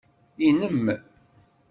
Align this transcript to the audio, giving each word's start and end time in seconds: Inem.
Inem. 0.47 0.77